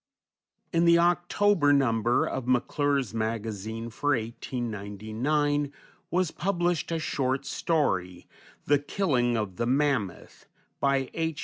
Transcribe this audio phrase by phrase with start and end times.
[0.79, 5.71] _"_In the October number of McClure's Magazine for 1899
[6.09, 8.27] was published a short story,
[8.65, 10.47] "The Killing of the Mammoth,"
[10.79, 11.39] by "H.